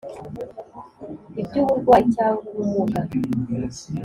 ibyuburwayi 1.41 2.05
cyangwa 2.15 2.43
ubumuga, 2.59 2.99